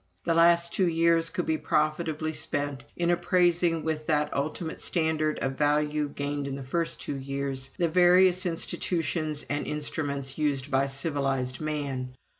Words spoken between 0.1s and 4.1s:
The last two years could be profitably spent in appraising with